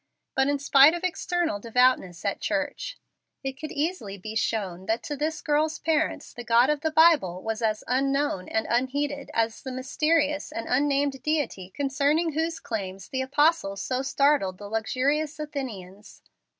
[0.35, 2.97] But in spite of external devoutness at church,
[3.43, 7.43] it could easily be shown that to this girl's parents the God of the Bible
[7.43, 13.21] was as "unknown" and unheeded as the mysterious and unnamed deity concerning whose claims the
[13.21, 16.23] Apostle so startled the luxurious Athenians.